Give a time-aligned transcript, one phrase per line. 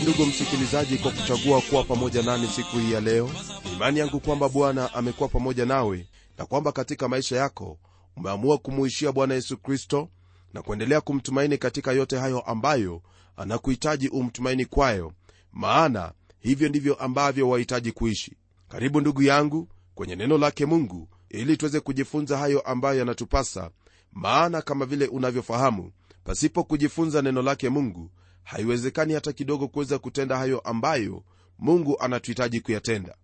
[0.00, 3.30] asante ndugu msikilizaji kwa kuchagua kuwa pamoja nani siku hii ya leo
[3.64, 6.06] ni imani yangu kwamba bwana amekuwa pamoja nawe
[6.38, 7.78] na kwamba katika maisha yako
[8.16, 10.08] umeamua kumuishia bwana yesu kristo
[10.54, 13.02] na kuendelea kumtumaini katika yote hayo ambayo
[13.36, 15.12] anakuhitaji umtumaini kwayo
[15.52, 18.36] maana hivyo ndivyo ambavyo wahitaji kuishi.
[18.68, 23.70] Karibu ndugu yangu kwenye neno lake mungu ili tuweze kujifunza hayo ambayo yanatupasa
[24.12, 25.92] maana kama vile unavyofahamu
[26.24, 28.10] pasipo kujifunza neno lake mungu
[28.44, 31.24] haiwezekani hata kidogo kuweza kutenda hayo ambayo
[31.58, 33.14] mungu anatuhitaji kuyatenda.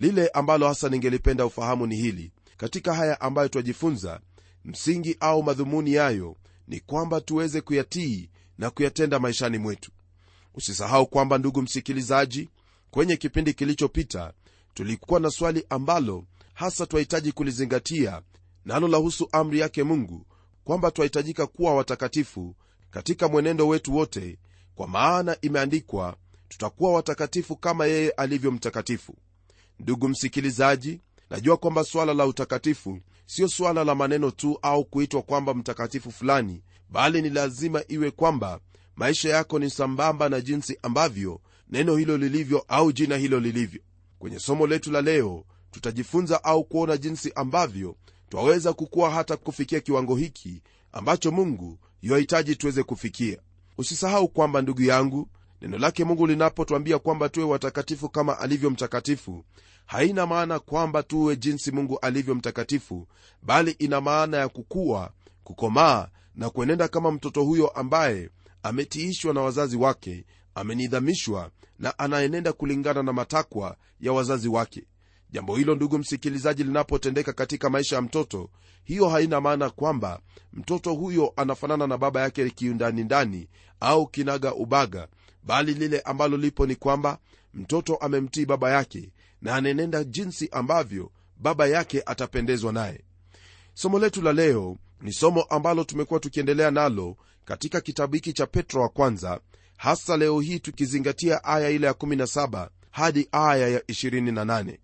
[0.00, 2.32] Lile ambalo hasa ningelipenda ufahamu ni hili.
[2.56, 4.20] Katika haya ambayo twajifunza
[4.64, 6.36] msingi au madhumuni yayo
[6.68, 9.90] ni kwamba tuweze kuyatii na kuyatenda maishani mwetu.
[10.54, 12.48] Usisahau kwamba ndugu msikilizaji
[12.90, 14.32] kwenye kipindi kilichopita
[14.74, 16.24] tulikuwa na swali ambalo
[16.54, 18.22] hasa twahitaji kulizingatia
[18.64, 20.26] nalo lahusu amri yake mungu
[20.64, 22.54] kwamba twahitajika kuwa watakatifu
[22.94, 24.38] katika mwenendo wetu wote
[24.74, 26.16] kwa maana imeandikwa
[26.48, 29.14] tutakuwa watakatifu kama yeye alivyo mtakatifu.
[29.80, 35.54] Ndugu msikilizaji najua kwamba swala la utakatifu sio swala la maneno tu au kuitwa kwamba
[35.54, 38.60] mtakatifu fulani bali ni lazima iwe kwamba
[38.96, 43.80] maisha yako ni sambamba na jinsi ambavyo neno hilo lilivyo au jina hilo lilivyo.
[44.18, 47.96] Kwenye somo letu la leo tutajifunza au kuona jinsi ambavyo
[48.28, 53.38] twaweza kukuwa hata kufikia kiwango hiki ambacho mungu yuahitaji tuweze kufikia.
[53.78, 55.28] Usisahau kwamba ndugu yangu
[55.62, 59.44] neno lake mungu linapotwambia kwamba tuwe watakatifu kama alivyo mtakatifu
[59.86, 63.08] haina maana kwamba tuwe jinsi mungu alivyo mtakatifu
[63.42, 65.12] bali ina maana ya kukua
[65.44, 68.30] kukomaa na kuenenda kama mtoto huyo ambaye
[68.62, 70.24] ametiishwa na wazazi wake
[70.54, 74.86] amenidhamishwa na anaenenda kulingana na matakwa ya wazazi wake
[75.34, 78.50] jambo hilo ndugu msikilizaji linapotendeka katika maisha ya mtoto
[78.84, 80.20] hiyo haina maana kwamba
[80.52, 83.48] mtoto huyo anafanana na baba yake kiundani ndani
[83.80, 85.08] au kinaga ubaga
[85.42, 87.18] bali lile ambalo lipo ni kwamba
[87.54, 89.12] mtoto amemtii baba yake
[89.42, 93.04] na anaenenda jinsi ambavyo baba yake atapendezwa naye.
[93.74, 98.82] Somo letu la leo ni somo ambalo tumekuwa tukiendelea nalo katika kitabu hiki cha petro
[98.82, 99.40] wa kwanza
[99.76, 104.78] hasa leo hii tukizingatia aya ile ya 17 hadi aya ya 28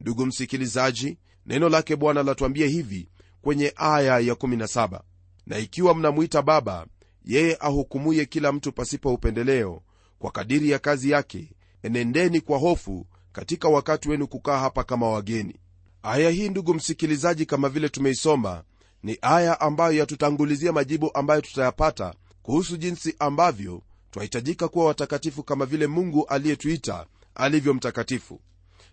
[0.00, 3.08] ndugu msikilizaji neno lake bwana latuambia hivi
[3.42, 5.00] kwenye aya ya 17
[5.46, 6.86] na ikiwa mnamwita baba
[7.24, 9.82] yeye ahukumuye kila mtu pasipo upendeleo
[10.18, 11.52] kwa kadiri ya kazi yake
[11.82, 15.56] enendeni kwa hofu katika wakati wenu kukaa hapa kama wageni.
[16.02, 18.64] Aya hii ndugu msikilizaji kama vile tumeisoma
[19.02, 25.86] ni aya ambayo yatutangulizia majibu ambayo tutayapata kuhusu jinsi ambavyo twahitajika kuwa watakatifu kama vile
[25.86, 28.40] mungu aliyetuita alivyo mtakatifu.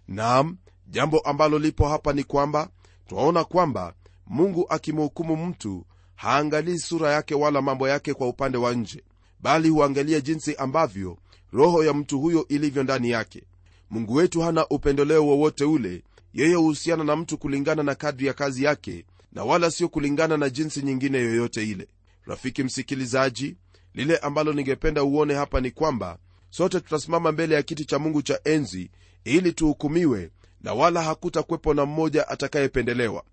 [0.07, 0.57] Nam
[0.87, 2.69] jambo ambalo lipo hapa ni kwamba
[3.07, 3.93] twaona kwamba
[4.27, 9.03] mungu akimhukumu mtu haangalii sura yake wala mambo yake kwa upande wa nje
[9.39, 11.17] bali huangalia jinsi ambavyo
[11.51, 13.43] roho ya mtu huyo ilivyo ndani yake.
[13.89, 16.03] Mungu wetu hana upendeleo wowote ule.
[16.33, 20.49] Yeye huhusiana na mtu kulingana na kadri ya kazi yake na wala sio kulingana na
[20.49, 21.87] jinsi nyingine yoyote ile.
[22.25, 23.55] Rafiki msikilizaji
[23.93, 26.17] lile ambalo ningependa uone hapa ni kwamba
[26.49, 28.91] sote tutasimama mbele ya kiti cha mungu cha enzi
[29.23, 30.31] ili tuhukumiwe
[30.61, 33.23] na wala hakutakwepo na mmoja atakayependelewa.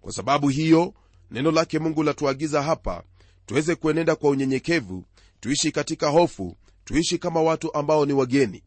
[0.00, 0.94] Kwa sababu hiyo
[1.30, 3.02] neno lake mungu latuagiza hapa
[3.46, 5.04] tuweze kuenenda kwa unyenyekevu
[5.40, 8.62] tuishi katika hofu tuishi kama watu ambao ni wageni.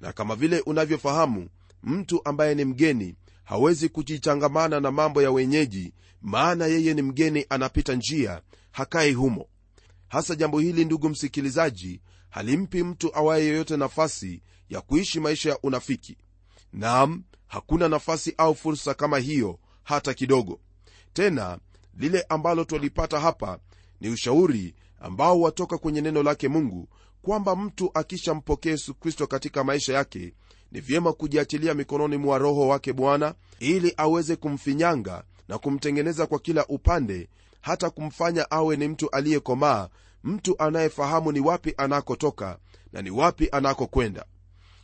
[0.00, 1.48] Na kama vile unavyofahamu
[1.82, 3.14] mtu ambaye ni mgeni
[3.44, 9.46] hawezi kujichangamana na mambo ya wenyeji maana yeye ni mgeni anapita njia hakai humo.
[10.08, 12.00] Hasa jambo hili ndugu msikilizaji
[12.30, 16.16] halimpi mtu awaye yoyote nafasi ya kuishi maisha ya unafiki.
[16.72, 17.22] Nam
[17.54, 20.60] hakuna nafasi au fursa kama hiyo hata kidogo.
[21.12, 21.58] Tena
[21.98, 23.58] lile ambalo twalipata hapa
[24.00, 26.88] ni ushauri ambao watoka kwenye neno lake mungu
[27.22, 30.34] kwamba mtu akishampokea yesu kristo katika maisha yake
[30.72, 36.66] ni vyema kujiachilia mikononi mwa roho wake bwana ili aweze kumfinyanga na kumtengeneza kwa kila
[36.66, 37.28] upande
[37.60, 39.88] hata kumfanya awe ni mtu aliyekomaa
[40.24, 42.58] mtu anayefahamu ni wapi anakotoka
[42.92, 44.24] na ni wapi anakokwenda.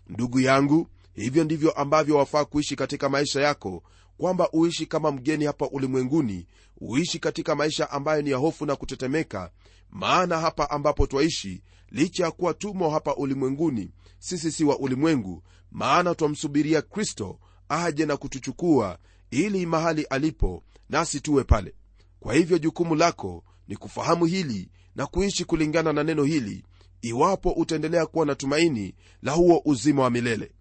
[0.09, 3.83] Ndugu yangu hivyo ndivyo ambavyo wafaa kuishi katika maisha yako
[4.19, 6.47] kwamba uishi kama mgeni hapa ulimwenguni
[6.81, 9.51] uishi katika maisha ambayo ni ya hofu na kutetemeka
[9.91, 16.15] maana hapa ambapo twaishi licha ya kuwa tumo hapa ulimwenguni sisi si wa ulimwengu maana
[16.15, 18.99] twamsubiria kristo aje na kutuchukua
[19.31, 21.75] ili mahali alipo nasi tuwe pale.
[22.21, 26.65] Kwa hivyo jukumu lako ni kufahamu hili na kuishi kulingana na neno hili
[27.03, 30.53] iwapo utaendelea kuwa na tumaini la huo uzima wa milele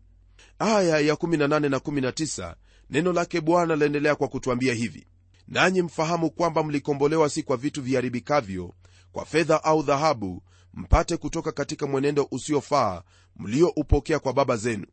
[0.60, 2.56] aya ya 18 na 19
[2.90, 5.08] neno lake bwana laendelea kwa kutwambia hivi
[5.48, 8.74] nanyi mfahamu kwamba mlikombolewa si kwa vitu viharibikavyo
[9.12, 13.02] kwa fedha au dhahabu mpate kutoka katika mwenendo usiofaa
[13.36, 14.86] mlioupokea kwa baba zenu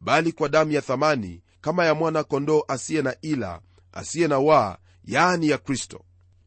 [0.00, 3.60] bali kwa damu ya thamani kama ya mwana kondoo asiye na ila
[3.92, 6.04] asiye na waa yaani ya kristo.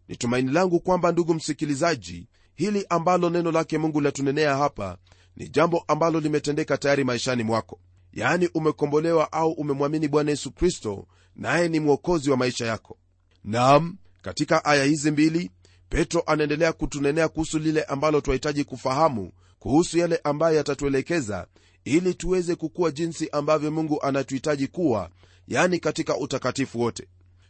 [0.07, 4.97] Ni tumaini langu kwamba ndugu msikilizaji hili ambalo neno lake mungu latunenea hapa
[5.35, 7.79] ni jambo ambalo limetendeka tayari maishani mwako
[8.13, 12.97] yaani umekombolewa au umemwamini bwana yesu kristo naye ni mwokozi wa maisha yako.
[13.43, 15.51] Nam katika aya hizi mbili
[15.89, 21.47] petro anaendelea kutunenea kuhusu lile ambalo twahitaji kufahamu kuhusu yale ambayo yatatuelekeza
[21.85, 25.09] ili tuweze kukuwa jinsi ambavyo mungu anatuhitaji kuwa
[25.47, 27.07] yani katika utakatifu wote.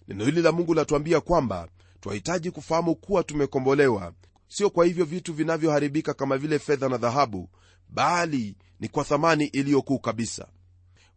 [0.08, 1.68] Neno hili la mungu latuambia kwamba
[2.02, 4.14] twahitaji kufahamu kuwa tumekombolewa.
[4.48, 7.50] Sio kwa hivyo vitu vinavyoharibika kama vile fedha na dhahabu
[7.90, 10.48] bali ni kwa thamani iliyokuu kabisa.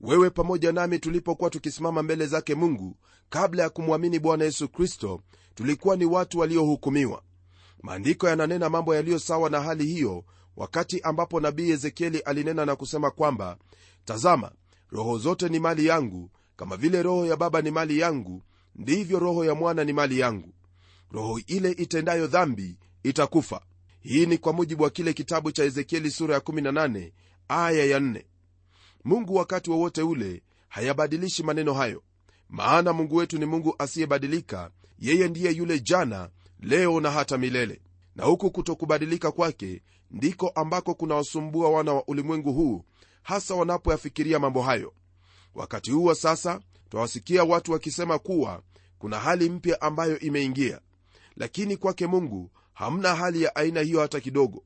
[0.00, 2.96] Wewe pamoja nami tulipokuwa tukisimama mbele zake mungu
[3.30, 5.22] kabla ya kumwamini bwana yesu kristo
[5.54, 7.22] tulikuwa ni watu waliohukumiwa.
[7.82, 10.24] Maandiko yananena mambo yaliyo sawa na hali hiyo
[10.56, 13.56] wakati ambapo nabii ezekieli alinena na kusema kwamba
[14.04, 14.52] tazama
[14.90, 18.42] roho zote ni mali yangu kama vile roho ya baba ni mali yangu
[18.76, 20.52] ndivyo roho ya mwana ni mali yangu.
[21.10, 23.60] Roho ile itendayo dhambi itakufa
[24.02, 27.12] hii ni kwa mujibu wa kile kitabu cha ezekieli sura ya 18
[27.48, 28.24] aya ya 4
[29.04, 32.02] mungu wakati wowote ule hayabadilishi maneno hayo
[32.48, 37.80] maana mungu wetu ni mungu asiyebadilika yeye ndiye yule jana leo na hata milele.
[38.16, 42.84] Na huku kutokubadilika kwake ndiko ambako kunawasumbua wana wa ulimwengu huu
[43.22, 44.92] hasa wanapoyafikiria mambo hayo.
[45.54, 46.60] Wakati huo sasa
[46.90, 48.62] twawasikia watu wakisema kuwa
[48.98, 50.80] kuna hali mpya ambayo imeingia.
[51.36, 54.62] Lakini kwake mungu hamna hali ya aina hiyo hata kidogo.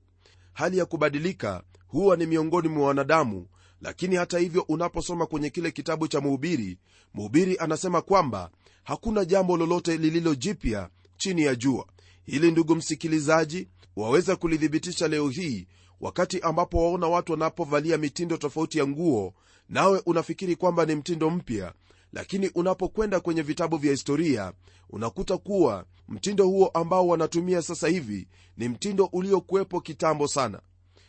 [0.53, 3.47] Hali ya kubadilika huwa ni miongoni mwa wanadamu
[3.81, 6.79] lakini hata hivyo unaposoma kwenye kile kitabu cha mhubiri
[7.15, 8.51] mhubiri anasema kwamba
[8.85, 11.87] hakuna jambo lolote lililo jipya chini ya jua.
[12.27, 15.67] Ili ndugu msikilizaji waweza kulithibitisha leo hii
[16.01, 19.35] wakati ambapo waona watu wanapovalia mitindo tofauti ya nguo
[19.69, 21.73] nawe unafikiri kwamba ni mtindo mpya
[22.17, 24.53] lakini unapokwenda kwenye vitabu vya historia
[24.91, 30.61] unakuta kuwa mtindo huo ambao wanatumia sasa hivi ni mtindo uliokuwepo kitambo sana.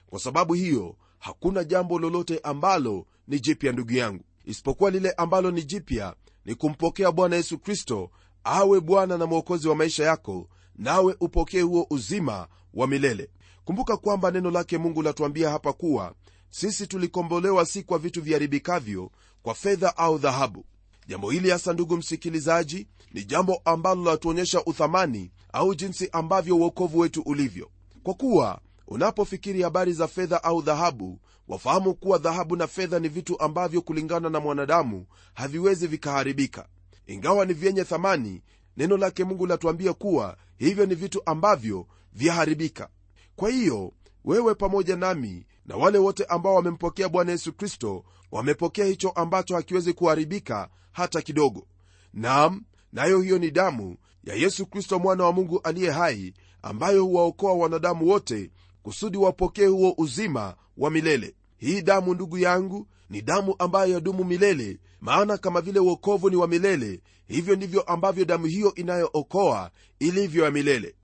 [0.09, 4.23] Kwa sababu hiyo hakuna jambo lolote ambalo ni jipya ndugu yangu.
[4.45, 6.15] Isipokuwa lile ambalo ni jipya
[6.45, 8.09] ni kumpokea bwana yesu kristo
[8.43, 13.29] awe bwana na mwokozi wa maisha yako nawe upokee huo uzima wa milele.
[13.65, 16.13] Kumbuka kwamba neno lake mungu latuambia hapa kuwa
[16.49, 19.11] sisi tulikombolewa si kwa vitu viharibikavyo
[19.41, 20.65] kwa fedha au dhahabu
[21.07, 27.21] jambo hili hasa ndugu msikilizaji ni jambo ambalo latuonyesha uthamani au jinsi ambavyo uokovu wetu
[27.21, 27.69] ulivyo.
[28.03, 33.39] Kwa kuwa unapofikiri habari za fedha au dhahabu wafahamu kuwa dhahabu na fedha ni vitu
[33.39, 36.67] ambavyo kulingana na mwanadamu haviwezi vikaharibika.
[37.07, 38.41] Ingawa ni vyenye thamani
[38.77, 42.89] neno lake mungu latuambia kuwa hivyo ni vitu ambavyo vyaharibika.
[43.35, 43.93] Kwa hiyo
[44.25, 49.93] wewe pamoja nami na wale wote ambao wamempokea bwana yesu kristo wamepokea hicho ambacho hakiwezi
[49.93, 51.67] kuharibika hata kidogo.
[52.13, 52.61] Nam
[52.93, 58.07] nayo hiyo ni damu ya yesu kristo mwana wa mungu aliye hai ambayo huwaokoa wanadamu
[58.07, 58.51] wote
[58.83, 61.35] kusudi wapokee huo uzima wa milele.
[61.57, 66.47] Hii damu ndugu yangu ni damu ambayo yadumu milele maana kama vile uokovu ni wa
[66.47, 70.95] milele hivyo ndivyo ambavyo damu hiyo inayookoa ilivyo ya milele.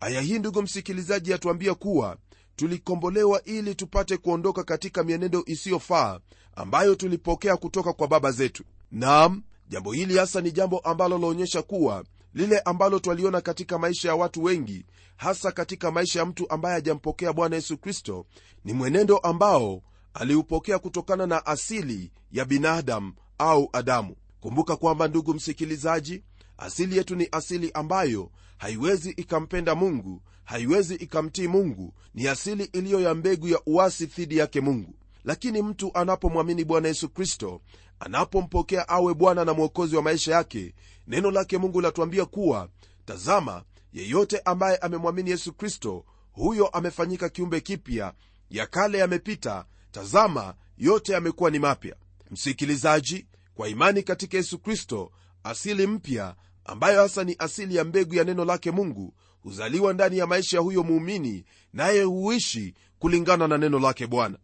[0.00, 2.16] Aya hii ndugu msikilizaji yatuambia kuwa
[2.60, 6.20] tulikombolewa ili tupate kuondoka katika mienendo isiyofaa
[6.56, 8.64] ambayo tulipokea kutoka kwa baba zetu.
[8.92, 14.14] Nam jambo hili hasa ni jambo ambalo laonyesha kuwa lile ambalo twaliona katika maisha ya
[14.14, 14.86] watu wengi
[15.16, 18.26] hasa katika maisha ya mtu ambaye hajampokea bwana yesu kristo
[18.64, 19.82] ni mwenendo ambao
[20.14, 24.16] aliupokea kutokana na asili ya binadamu au adamu.
[24.40, 26.22] Kumbuka kwamba ndugu msikilizaji
[26.58, 33.14] asili yetu ni asili ambayo haiwezi ikampenda mungu haiwezi ikamtii mungu ni asili iliyo ya
[33.14, 34.94] mbegu ya uasi dhidi yake mungu.
[35.24, 37.60] Lakini mtu anapomwamini bwana yesu kristo
[38.00, 40.74] anapompokea awe bwana na mwokozi wa maisha yake
[41.06, 42.68] neno lake mungu latuambia kuwa
[43.04, 48.12] tazama yeyote ambaye amemwamini yesu kristo huyo amefanyika kiumbe kipya
[48.50, 51.96] ya kale yamepita tazama yote yamekuwa ni mapya.
[52.30, 55.10] Msikilizaji kwa imani katika yesu kristo
[55.44, 60.26] asili mpya ambayo hasa ni asili ya mbegu ya neno lake mungu huzaliwa ndani ya
[60.26, 64.38] maisha ya huyo muumini naye huishi kulingana na neno lake bwana.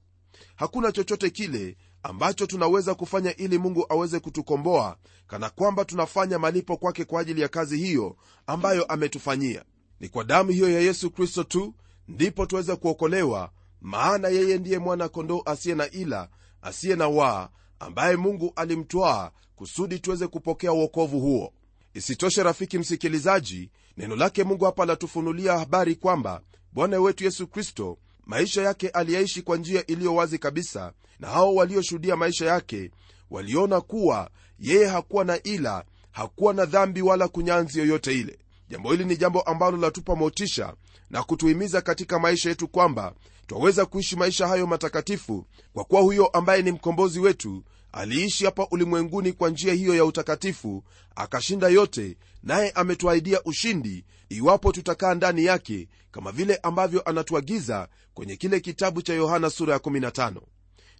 [0.57, 7.05] Hakuna chochote kile ambacho tunaweza kufanya ili mungu aweze kutukomboa kana kwamba tunafanya malipo kwake
[7.05, 9.65] kwa ajili ya kazi hiyo ambayo ametufanyia.
[10.01, 11.75] Ni kwa damu hiyo ya yesu kristo tu
[12.09, 13.51] ndipo tuweze kuokolewa
[13.81, 16.29] maana yeye ndiye mwana kondoo asiye na ila
[16.63, 17.49] asiye na waa
[17.79, 21.53] ambaye mungu alimtwaa kusudi tuweze kupokea uokovu huo.
[21.95, 26.41] Isitoshe rafiki msikilizaji neno lake mungu hapa latufunulia habari kwamba
[26.73, 32.17] bwana wetu yesu kristo maisha yake aliyaishi kwa njia iliyo wazi kabisa na hao walioshuhudia
[32.17, 32.91] maisha yake
[33.31, 38.39] waliona kuwa yeye hakuwa na ila hakuwa na dhambi wala kunyanzi yoyote ile.
[38.69, 40.75] Jambo hili ni jambo ambalo latupa motisha
[41.11, 43.15] na kutuhimiza katika maisha yetu kwamba
[43.47, 47.65] twaweza kuishi maisha hayo matakatifu kwa kuwa huyo ambaye ni mkombozi wetu
[47.97, 50.85] aliishi hapa ulimwenguni kwa njia hiyo ya utakatifu
[51.17, 58.61] akashinda yote naye ametuahidia ushindi iwapo tutakaa ndani yake kama vile ambavyo anatuagiza kwenye kile
[58.61, 60.41] kitabu cha yohana sura ya 15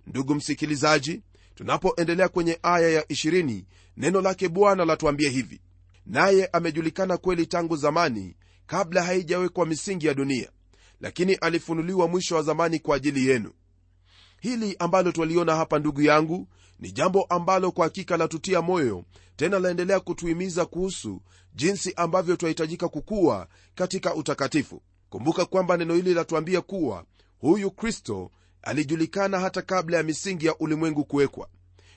[0.07, 1.23] ndugu msikilizaji
[1.55, 3.65] tunapoendelea kwenye aya ya 20
[3.97, 5.61] neno lake bwana latuambia hivi.
[6.07, 8.37] Naye amejulikana kweli tangu zamani
[8.67, 10.51] kabla haijawekwa misingi ya dunia
[11.01, 13.53] lakini alifunuliwa mwisho wa zamani kwa ajili yenu.
[14.41, 16.49] Hili ambalo twaliona hapa ndugu yangu
[16.81, 19.05] ni jambo ambalo kwa hakika latutia moyo
[19.37, 21.21] tena laendelea kutuhimiza kuhusu
[21.55, 24.83] jinsi ambavyo twahitajika kukuwa katika utakatifu.
[25.11, 27.05] Kumbuka kwamba neno hili latuambia kuwa
[27.39, 28.31] huyu kristo
[28.63, 31.49] alijulikana hata kabla ya misingi ya ulimwengu kuwekwa.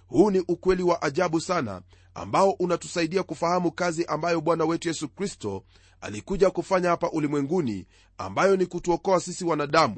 [0.07, 1.81] Huu ni ukweli wa ajabu sana
[2.13, 5.63] ambao unatusaidia kufahamu kazi ambayo bwana wetu yesu kristo
[6.01, 7.85] alikuja kufanya hapa ulimwenguni
[8.17, 9.97] ambayo ni kutuokoa sisi wanadamu.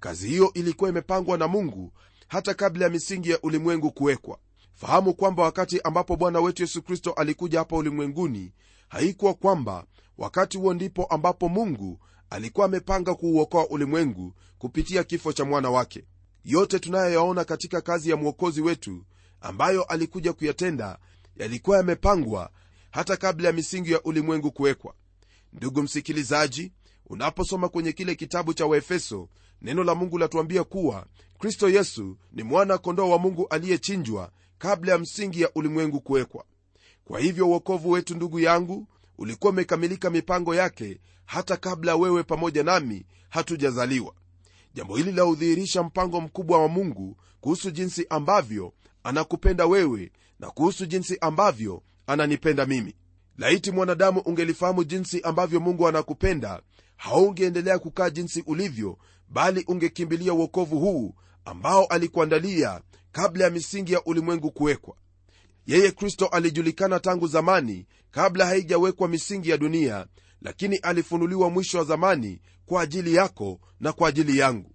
[0.00, 1.92] Kazi hiyo ilikuwa imepangwa na mungu
[2.28, 4.38] hata kabla ya misingi ya ulimwengu kuwekwa.
[4.74, 8.52] Fahamu kwamba wakati ambapo bwana wetu yesu kristo alikuja hapa ulimwenguni
[8.88, 9.84] haikuwa kwamba
[10.18, 11.98] wakati huo ndipo ambapo mungu
[12.30, 16.04] alikuwa amepanga kuuokoa ulimwengu kupitia kifo cha mwana wake.
[16.44, 19.04] Yote tunayoyaona katika kazi ya mwokozi wetu
[19.40, 20.98] ambayo alikuja kuyatenda
[21.36, 22.50] yalikuwa yamepangwa
[22.90, 24.94] hata kabla ya misingi ya ulimwengu kuwekwa.
[25.52, 26.72] Ndugu msikilizaji
[27.06, 29.28] unaposoma kwenye kile kitabu cha waefeso
[29.62, 31.06] neno la mungu latuambia kuwa
[31.42, 36.44] kristo yesu ni mwana kondoo wa mungu aliyechinjwa kabla ya msingi ya ulimwengu kuwekwa.
[37.04, 38.86] Kwa hivyo uokovu wetu ndugu yangu
[39.18, 44.14] ulikuwa umekamilika mipango yake hata kabla wewe pamoja nami hatujazaliwa.
[44.74, 48.72] Jambo hili laudhihirisha mpango mkubwa wa mungu kuhusu jinsi ambavyo
[49.04, 52.94] anakupenda wewe na kuhusu jinsi ambavyo ananipenda mimi.
[53.38, 56.62] Laiti mwanadamu ungelifahamu jinsi ambavyo mungu anakupenda
[56.96, 62.80] haungeendelea kukaa jinsi ulivyo bali ungekimbilia uokovu huu ambao alikuandalia
[63.12, 64.96] kabla ya misingi ya ulimwengu kuwekwa.
[65.66, 70.06] Yeye kristo alijulikana tangu zamani kabla haijawekwa misingi ya dunia
[70.42, 74.70] lakini alifunuliwa mwisho wa zamani kwa ajili yako na kwa ajili yangu.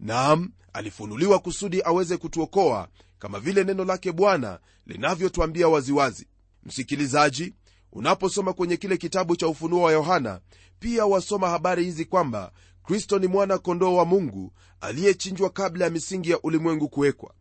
[0.00, 2.88] Naam alifunuliwa kusudi aweze kutuokoa
[3.18, 6.26] kama vile neno lake bwana linavyotwambia waziwazi.
[6.62, 7.54] Msikilizaji
[7.92, 10.40] unaposoma kwenye kile kitabu cha ufunuo wa yohana
[10.80, 16.30] pia wasoma habari hizi kwamba kristo ni mwana kondoo wa mungu aliyechinjwa kabla ya misingi
[16.30, 17.34] ya ulimwengu kuwekwa.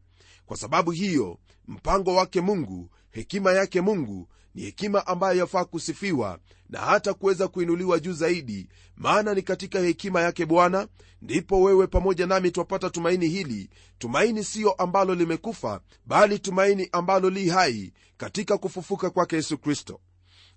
[0.46, 6.80] Kwa sababu hiyo mpango wake mungu hekima yake mungu ni hekima ambayo yafaa kusifiwa na
[6.80, 10.88] hata kuweza kuinuliwa juu zaidi maana ni katika hekima yake bwana
[11.22, 17.50] ndipo wewe pamoja nami twapata tumaini hili tumaini siyo ambalo limekufa bali tumaini ambalo li
[17.50, 20.00] hai katika kufufuka kwake yesu kristo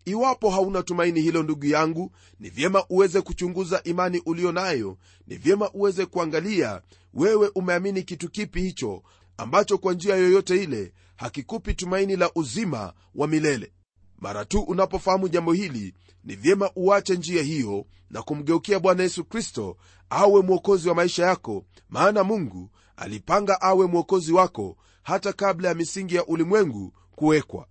[0.04, 4.98] iwapo hauna tumaini hilo ndugu yangu ni vyema uweze kuchunguza imani ulio nayo.
[5.26, 6.82] Ni vyema uweze kuangalia
[7.14, 9.02] wewe umeamini kitu kipi hicho
[9.36, 13.72] ambacho kwa njia yoyote ile hakikupi tumaini la uzima wa milele.
[14.18, 15.94] Mara tu unapofahamu jambo hili
[16.24, 19.76] ni vyema uache njia hiyo na kumgeukia bwana yesu kristo
[20.10, 26.14] awe mwokozi wa maisha yako maana mungu alipanga awe mwokozi wako hata kabla ya misingi
[26.14, 27.66] ya ulimwengu kuwekwa.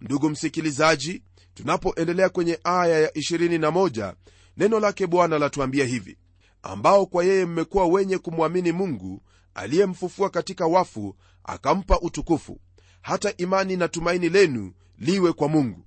[0.00, 1.22] Ndugu msikilizaji
[1.56, 4.14] tunapoendelea kwenye aya ya 21
[4.56, 6.18] neno lake bwana latuambia hivi
[6.62, 9.22] ambao kwa yeye mmekuwa wenye kumwamini mungu
[9.54, 12.60] aliyemfufua katika wafu akampa utukufu.
[13.02, 15.84] Hata imani na tumaini lenu liwe kwa mungu.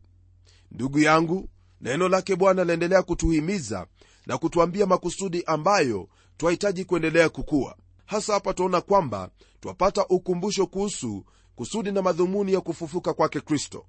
[0.72, 1.50] Ndugu yangu
[1.82, 3.88] neno lake bwana laendelea kutuhimiza
[4.26, 11.92] na kutuambia makusudi ambayo twahitaji kuendelea kukuwa hasa hapa twaona kwamba twapata ukumbusho kuhusu kusudi
[11.92, 13.86] na madhumuni ya kufufuka kwake kristo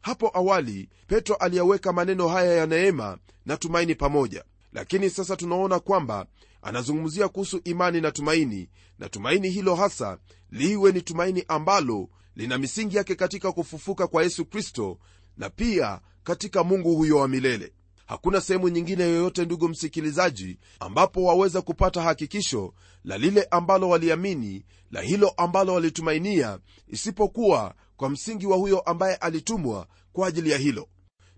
[0.00, 4.44] hapo awali petro aliyaweka maneno haya ya neema na tumaini pamoja.
[4.72, 6.26] Lakini sasa tunaona kwamba
[6.62, 10.18] anazungumzia kuhusu imani na tumaini na tumaini hilo hasa
[10.50, 14.98] liwe ni tumaini ambalo lina misingi yake katika kufufuka kwa yesu kristo
[15.36, 17.72] na pia katika mungu huyo wa milele.
[18.06, 25.00] Hakuna sehemu nyingine yoyote ndugu msikilizaji ambapo waweza kupata hakikisho la lile ambalo waliamini la
[25.00, 30.88] hilo ambalo walitumainia isipokuwa kwa msingi wa huyo ambaye alitumwa kwa ajili ya hilo.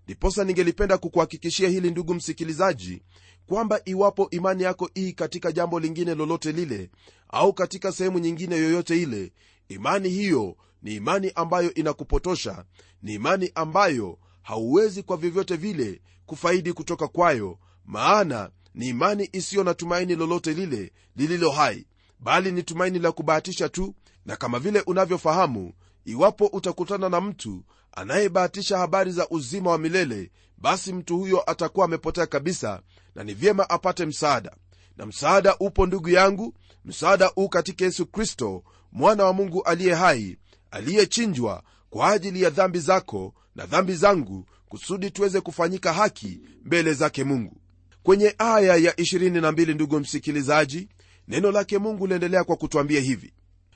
[0.05, 3.01] Ndiposa ningelipenda kukuhakikishia hili ndugu msikilizaji
[3.45, 6.89] kwamba iwapo imani yako ii katika jambo lingine lolote lile
[7.29, 9.31] au katika sehemu nyingine yoyote ile
[9.69, 12.65] imani hiyo ni imani ambayo inakupotosha
[13.01, 19.73] ni imani ambayo hauwezi kwa vyovyote vile kufaidi kutoka kwayo maana ni imani isiyo na
[19.73, 21.85] tumaini lolote lile lililo hai
[22.19, 25.73] bali ni tumaini la kubahatisha tu na kama vile unavyofahamu
[26.05, 32.25] iwapo utakutana na mtu anayebahatisha habari za uzima wa milele basi mtu huyo atakuwa amepotea
[32.25, 32.81] kabisa
[33.15, 34.55] na ni vyema apate msaada.
[34.97, 36.53] Na msaada upo ndugu yangu
[36.85, 40.37] msaada huu katika yesu kristo mwana wa mungu aliye hai
[40.71, 47.23] aliyechinjwa kwa ajili ya dhambi zako na dhambi zangu kusudi tuweze kufanyika haki mbele zake
[47.23, 47.57] mungu.
[48.03, 50.87] Kwenye aya ya 22 ndugu msikilizaji
[51.27, 53.33] neno lake mungu liendelea kwa kutwambia hivi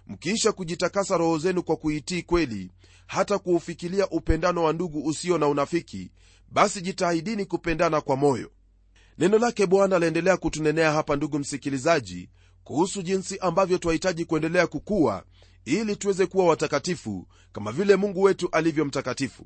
[0.08, 2.72] mkiisha kujitakasa roho zenu kwa kuitii kweli
[3.08, 6.12] hata kuufikilia upendano wa ndugu usio na unafiki
[6.52, 8.52] basi jitahidini kupendana kwa moyo.
[9.18, 12.30] Neno lake bwana laendelea kutunenea hapa ndugu msikilizaji
[12.64, 15.24] kuhusu jinsi ambavyo twahitaji kuendelea kukuwa
[15.66, 19.46] ili tuweze kuwa watakatifu kama vile mungu wetu alivyo mtakatifu.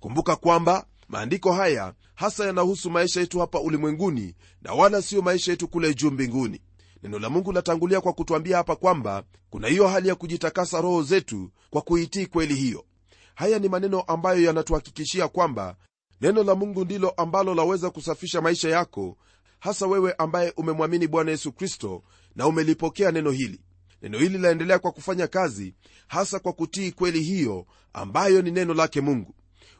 [0.00, 5.68] Kumbuka kwamba maandiko haya hasa yanahusu maisha yetu hapa ulimwenguni na wala siyo maisha yetu
[5.68, 6.60] kule juu mbinguni
[7.02, 11.50] neno la mungu latangulia kwa kutwambia hapa kwamba kuna hiyo hali ya kujitakasa roho zetu
[11.70, 12.84] kwa kuitii kweli hiyo.
[13.34, 15.76] Haya ni maneno ambayo yanatuhakikishia kwamba
[16.20, 19.16] neno la mungu ndilo ambalo laweza kusafisha maisha yako
[19.58, 22.02] hasa wewe ambaye umemwamini bwana yesu kristo
[22.36, 23.60] na umelipokea neno hili.
[24.02, 25.74] Neno hili laendelea kwa kufanya kazi
[26.08, 29.34] hasa kwa kutii kweli hiyo ambayo ni neno lake mungu.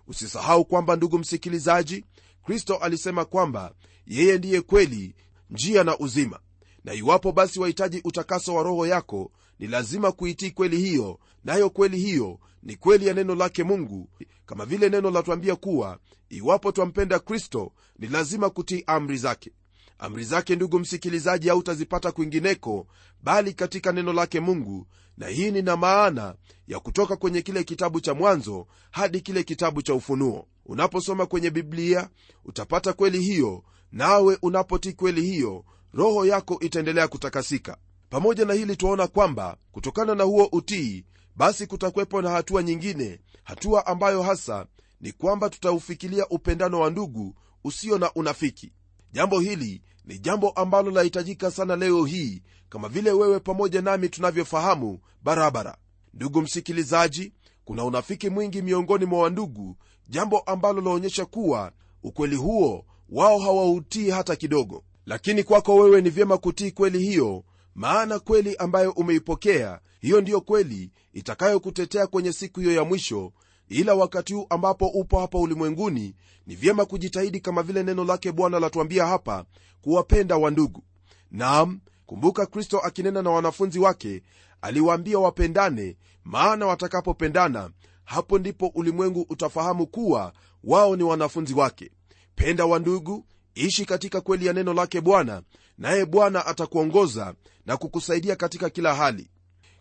[0.06, 2.04] Usisahau kwamba ndugu msikilizaji
[2.44, 3.74] kristo alisema kwamba
[4.06, 5.14] yeye ndiye kweli
[5.50, 6.40] njia na uzima
[6.84, 11.98] na iwapo basi wahitaji utakaso wa roho yako ni lazima kuitii kweli hiyo nayo kweli
[11.98, 14.08] hiyo ni kweli ya neno lake mungu.
[14.46, 19.52] Kama vile neno latwambia kuwa iwapo twampenda kristo ni lazima kutii amri zake.
[19.98, 22.86] Amri zake ndugu msikilizaji hautazipata kwingineko
[23.22, 24.86] bali katika neno lake mungu.
[25.16, 26.34] Na hii ni na maana
[26.68, 30.46] ya kutoka kwenye kile kitabu cha mwanzo hadi kile kitabu cha ufunuo.
[30.66, 32.08] Unaposoma kwenye biblia
[32.44, 37.76] utapata kweli hiyo nawe unapotii kweli hiyo roho yako itaendelea kutakasika.
[38.10, 41.04] Pamoja na hili twaona kwamba kutokana na huo utii
[41.36, 44.66] basi kutakwepo na hatua nyingine hatua ambayo hasa
[45.00, 48.72] ni kwamba tutaufikilia upendano wa ndugu usio na unafiki.
[49.12, 54.98] Jambo hili ni jambo ambalo lahitajika sana leo hii kama vile wewe pamoja nami tunavyofahamu
[55.22, 55.76] barabara.
[56.14, 57.32] Ndugu msikilizaji
[57.64, 59.76] kuna unafiki mwingi miongoni mwa wandugu
[60.08, 61.72] jambo ambalo laonyesha kuwa
[62.02, 67.44] ukweli huo wao hawautii hata kidogo lakini kwako wewe ni vyema kutii kweli hiyo
[67.74, 73.32] maana kweli ambayo umeipokea hiyo ndiyo kweli itakayokutetea kwenye siku hiyo ya mwisho.
[73.68, 76.14] Ila wakati huu ambapo upo hapa ulimwenguni
[76.46, 79.44] ni vyema kujitahidi kama vile neno lake bwana latuambia hapa
[79.82, 80.82] kuwapenda wandugu.
[81.30, 84.22] Nam kumbuka kristo akinena na wanafunzi wake
[84.62, 87.70] aliwaambia wapendane maana watakapopendana
[88.04, 90.32] hapo ndipo ulimwengu utafahamu kuwa
[90.64, 91.90] wao ni wanafunzi wake.
[92.34, 93.24] Penda wandugu
[93.58, 95.42] ishi katika kweli ya neno lake bwana
[95.78, 97.34] naye bwana atakuongoza
[97.66, 99.30] na kukusaidia katika kila hali.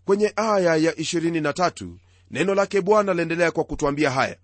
[0.05, 1.87] Kwenye aya ya 23
[2.31, 4.37] neno lake bwana laendelea kwa kutwambia haya.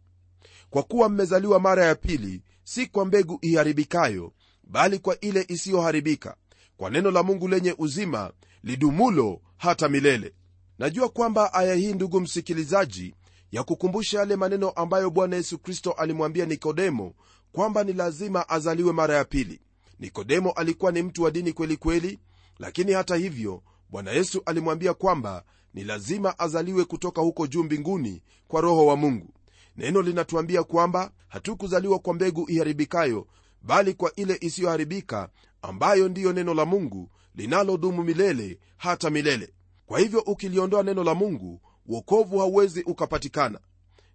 [0.69, 6.36] Kwa kuwa mmezaliwa mara ya pili si kwa mbegu iharibikayo bali kwa ile isiyoharibika
[6.78, 8.32] kwa neno la mungu lenye uzima
[8.63, 10.34] lidumulo hata milele.
[10.80, 13.15] Najua kwamba aya hii ndugu msikilizaji
[13.52, 17.13] ya kukumbusha yale maneno ambayo bwana yesu kristo alimwambia nikodemo
[17.54, 19.62] kwamba ni lazima azaliwe mara ya pili.
[20.00, 22.20] Nikodemo alikuwa ni mtu wa dini kweli kweli
[22.60, 28.62] lakini hata hivyo bwana yesu alimwambia kwamba ni lazima azaliwe kutoka huko juu mbinguni kwa
[28.62, 29.34] roho wa mungu.
[29.78, 33.28] Neno linatuambia kwamba hatukuzaliwa kwa mbegu iharibikayo
[33.62, 35.30] bali kwa ile isiyoharibika
[35.62, 39.54] ambayo ndiyo neno la mungu linalodumu milele hata milele.
[39.86, 43.60] Kwa hivyo ukiliondoa neno la mungu wokovu hauwezi ukapatikana.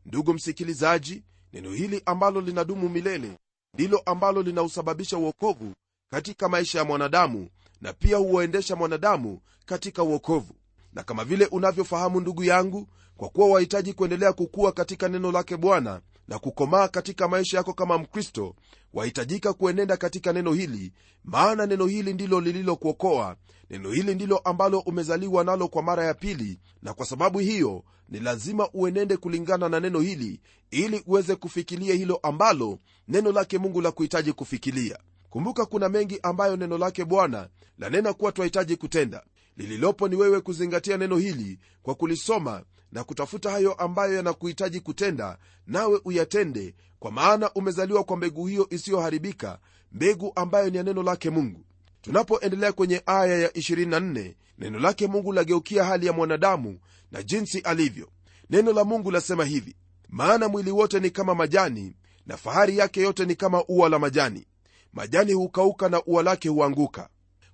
[0.06, 3.38] Ndugu msikilizaji neno hili ambalo linadumu milele
[3.74, 5.72] ndilo ambalo linausababisha uokovu
[6.10, 7.48] katika maisha ya mwanadamu
[7.80, 10.54] na pia huwaendesha mwanadamu katika uokovu
[10.92, 16.00] na kama vile unavyofahamu ndugu yangu kwa kuwa wahitaji kuendelea kukua katika neno lake bwana
[16.28, 18.54] na kukomaa katika maisha yako kama mkristo
[18.92, 20.92] wahitajika kuenenda katika neno hili
[21.24, 23.36] maana neno hili ndilo lililokuokoa.
[23.70, 28.20] Neno hili ndilo ambalo umezaliwa nalo kwa mara ya pili na kwa sababu hiyo ni
[28.20, 30.40] lazima uenende kulingana na neno hili
[30.70, 34.98] ili uweze kufikilia hilo ambalo neno lake mungu la kuhitaji kufikilia.
[35.30, 39.22] Kumbuka kuna mengi ambayo neno lake bwana lanena kuwa twahitaji kutenda.
[39.56, 46.00] Lililopo ni wewe kuzingatia neno hili kwa kulisoma na kutafuta hayo ambayo yanakuhitaji kutenda nawe
[46.04, 49.58] uyatende kwa maana umezaliwa kwa mbegu hiyo isiyoharibika
[49.92, 51.64] mbegu ambayo ni ya neno lake mungu.
[52.02, 56.78] Tunapoendelea kwenye aya ya 24 neno lake mungu lageukia hali ya mwanadamu
[57.12, 58.08] na jinsi alivyo.
[58.50, 59.76] Neno la mungu lasema hivi
[60.08, 64.46] maana mwili wote ni kama majani na fahari yake yote ni kama ua la majani.
[64.92, 67.08] Majani hukauka na ua lake huanguka.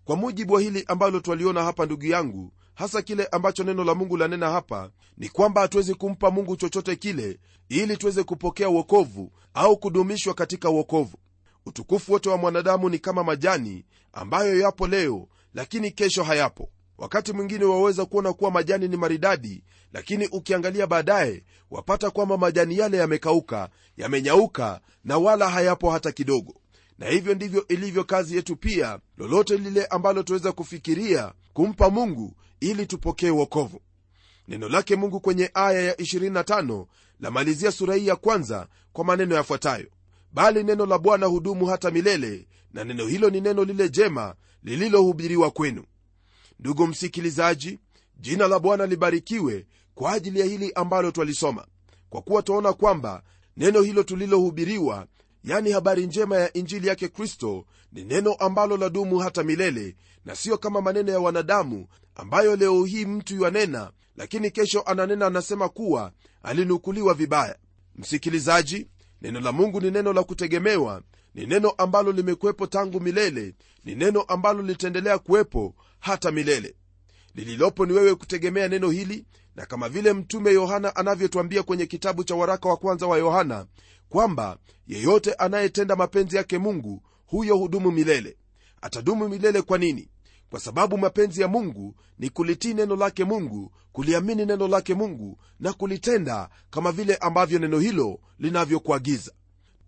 [0.05, 4.17] Kwa mujibu wa hili ambalo twaliona hapa ndugu yangu hasa kile ambacho neno la mungu
[4.17, 7.39] lanena hapa ni kwamba hatuwezi kumpa mungu chochote kile
[7.69, 11.19] ili tuweze kupokea uokovu au kudumishwa katika uokovu
[11.67, 17.65] utukufu wote wa mwanadamu ni kama majani ambayo yapo leo lakini kesho hayapo wakati mwingine
[17.65, 24.81] waweza kuona kuwa majani ni maridadi lakini ukiangalia baadaye wapata kwamba majani yale yamekauka yamenyauka
[25.05, 26.55] na wala hayapo hata kidogo.
[26.99, 32.87] Na hivyo ndivyo ilivyo kazi yetu pia lolote lile ambalo tuweza kufikiria kumpa mungu ili
[32.87, 33.81] tupokee wokovu.
[34.49, 36.87] Neno lake mungu kwenye aya ya 25
[37.21, 39.87] lamalizia sura hii ya kwanza kwa maneno yafuatayo.
[40.33, 45.51] Bali neno la bwana hudumu hata milele na neno hilo ni neno lile jema lililohubiriwa
[45.51, 45.85] kwenu
[46.65, 47.79] ndugu msikilizaji
[48.21, 51.67] jina la bwana libarikiwe kwa ajili ya hili ambalo twalisoma.
[52.11, 53.23] Kwa kuwa twaona kwamba
[53.57, 55.07] neno hilo tulilohubiriwa
[55.45, 60.59] yani habari njema ya injili yake kristo ni neno ambalo ladumu hata milele na siyo
[60.59, 67.15] kama maneno ya wanadamu ambayo leo hii mtu yanena lakini kesho ananena anasema kuwa alinukuliwa
[67.15, 67.57] vibaya.
[67.97, 68.87] Msikilizaji
[69.23, 71.03] neno la mungu ni neno la kutegemewa
[71.35, 73.55] ni neno ambalo limekuwepo tangu milele.
[73.85, 76.75] Ni neno ambalo litaendelea kuwepo hata milele.
[77.35, 82.35] Lililopo ni wewe kutegemea neno hili na kama vile mtume yohana anavyotwambia kwenye kitabu cha
[82.35, 83.67] waraka wa kwanza wa yohana
[84.09, 88.37] kwamba yeyote anayetenda mapenzi yake mungu huyo hudumu milele.
[88.83, 90.09] Atadumu milele kwa nini?
[90.51, 95.73] Kwa sababu mapenzi ya mungu ni kulitii neno lake mungu kuliamini neno lake mungu na
[95.73, 99.33] kulitenda kama vile ambavyo neno hilo linavyokuagiza.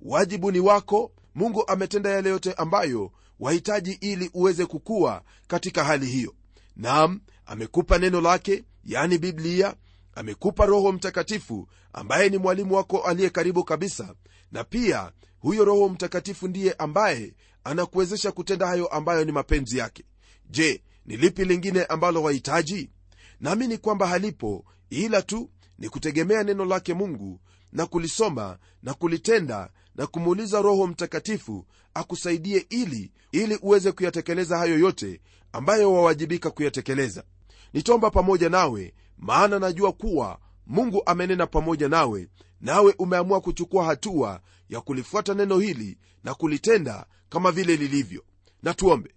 [0.03, 6.35] Wajibu ni wako mungu ametenda yale yote ambayo wahitaji ili uweze kukua katika hali hiyo.
[6.77, 9.75] Nam amekupa neno lake yani biblia
[10.15, 14.15] amekupa roho mtakatifu ambaye ni mwalimu wako aliye karibu kabisa
[14.53, 20.05] na pia huyo roho mtakatifu ndiye ambaye anakuwezesha kutenda hayo ambayo ni mapenzi yake.
[20.51, 22.91] Je ni lipi lingine ambalo wahitaji?
[23.41, 27.41] Naamini kwamba halipo ila tu ni kutegemea neno lake mungu
[27.73, 35.21] na kulisoma na kulitenda na kumuuliza roho mtakatifu akusaidie ili ili uweze kuyatekeleza hayo yote
[35.53, 37.25] ambayo wawajibika kuyatekeleza.
[37.73, 42.29] Nitomba pamoja nawe maana najua kuwa mungu amenena pamoja nawe
[42.61, 48.25] nawe umeamua kuchukua hatua ya kulifuata neno hili na kulitenda kama vile lilivyo.
[48.63, 49.11] Na tuombe.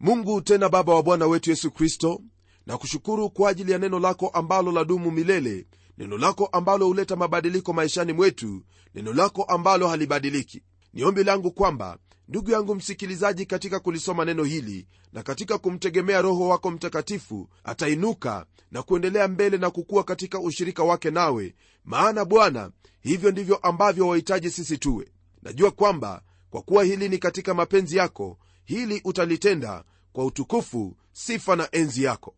[0.00, 2.20] Mungu tena baba wa bwana wetu yesu kristo
[2.66, 5.66] na kushukuru kwa ajili ya neno lako ambalo ladumu milele
[5.98, 8.62] neno lako ambalo huleta mabadiliko maishani mwetu
[8.94, 10.62] neno lako ambalo halibadiliki.
[10.92, 16.48] Ni ombi langu kwamba ndugu yangu msikilizaji katika kulisoma neno hili na katika kumtegemea roho
[16.48, 23.30] wako mtakatifu atainuka na kuendelea mbele na kukua katika ushirika wake nawe maana bwana hivyo
[23.30, 25.08] ndivyo ambavyo wahitaji sisi tuwe.
[25.42, 31.68] Najua kwamba kwa kuwa hili ni katika mapenzi yako hili utalitenda kwa utukufu sifa na
[31.72, 32.34] enzi yako.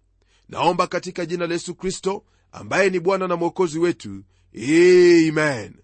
[0.48, 4.24] Naomba katika jina la yesu kristo ambaye ni bwana na mwokozi wetu.
[4.54, 5.74] Amen.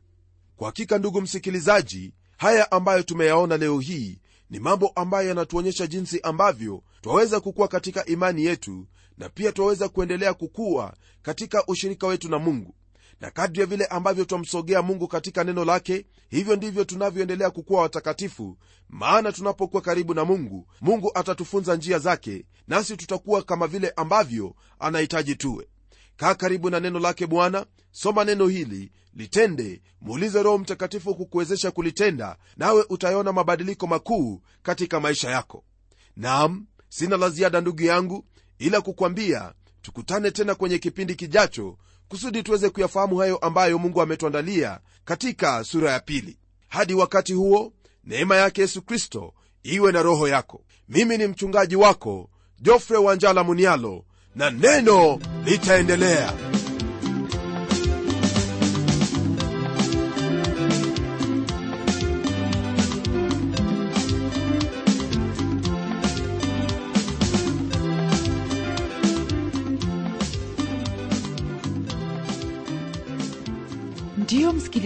[0.57, 4.19] Kwa hakika ndugu msikilizaji haya ambayo tumeyaona leo hii
[4.51, 8.87] ni mambo ambayo yanatuonyesha jinsi ambavyo twaweza kukuwa katika imani yetu
[9.19, 12.75] na pia twaweza kuendelea kukuwa katika ushirika wetu na mungu.
[13.21, 18.59] Na kadri ya vile ambavyo twamsogea mungu katika neno lake hivyo ndivyo tunavyoendelea kukuwa watakatifu.
[18.89, 25.37] Maana tunapokuwa karibu na mungu mungu atatufunza njia zake nasi tutakuwa kama vile ambavyo anahitaji
[25.37, 25.67] tuwe
[26.17, 32.37] kaa karibu na neno lake bwana soma neno hili litende muulize roho mtakatifu kukuwezesha kulitenda
[32.57, 35.65] nawe utayaona mabadiliko makuu katika maisha yako.
[36.17, 38.25] Nam sina la ziada ndugu yangu
[38.59, 39.53] ila kukwambia
[39.83, 46.01] tukutane tena kwenye kipindi kijacho kusudi tuweze kuyafahamu hayo ambayo mungu ametuandalia katika sura ya
[46.01, 46.39] pili.
[46.69, 47.73] Hadi wakati huo
[48.05, 50.65] neema yake yesu kristo iwe na roho yako.
[50.89, 54.05] Mimi ni mchungaji wako jofre wanjala munialo
[54.37, 56.33] na neno litaendelea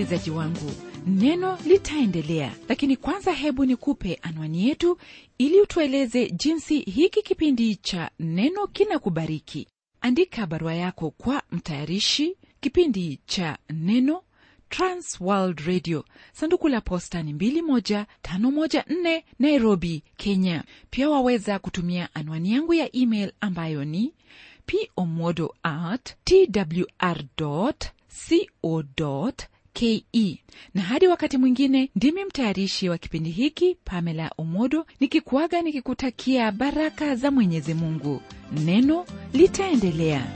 [0.00, 0.72] msikilizaji wangu
[1.06, 4.98] neno litaendelea lakini kwanza hebu nikupe anwani yetu
[5.38, 9.66] ili utueleze jinsi hiki kipindi cha neno kinakubariki.
[10.00, 14.22] Andika barua yako kwa mtayarishi kipindi cha neno
[14.68, 16.04] transworld radio.
[16.32, 20.64] Sanduku la posta ni 21514 nairobi kenya.
[20.90, 24.14] Pia waweza kutumia anwani yangu ya email ambayo ni
[24.94, 27.24] pomodo at twr
[28.28, 28.82] co
[29.72, 30.04] ke
[30.74, 37.30] na hadi wakati mwingine ndimi mtayarishi wa kipindi hiki pamela omodo nikikuaga nikikutakia baraka za
[37.30, 38.22] mwenyezi mungu.
[38.64, 40.26] Neno litaendelea